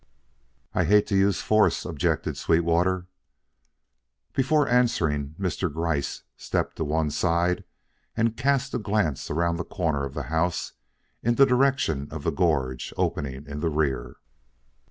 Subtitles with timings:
[0.73, 3.05] "I hate to use force," objected Sweetwater.
[4.33, 5.71] Before answering, Mr.
[5.71, 7.63] Gryce stepped to one side
[8.17, 10.73] and cast a glance around the corner of the house
[11.21, 14.15] in the direction of the gorge opening in the rear.